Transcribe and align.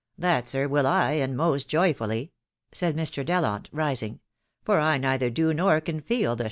"That, 0.17 0.49
sir,, 0.49 0.67
will 0.67 0.87
I, 0.87 1.11
and 1.11 1.37
mast 1.37 1.69
joyfidly," 1.69 2.31
said 2.71 2.97
Mr.Ddkitf, 2.97 3.67
rising; 3.71 4.19
"for 4.63 4.79
I 4.79 4.97
neither 4.97 5.29
do 5.29 5.53
nor 5.53 5.79
can 5.79 6.01
feeL 6.01 6.35
the. 6.35 6.39